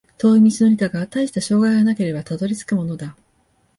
[0.17, 3.15] 遠い道のりだが、たいした障害がなければたどり着くものだ